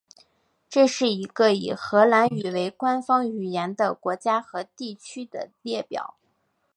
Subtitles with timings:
[0.67, 6.15] 这是一个以荷兰语为官方语言的国家和地区的列表。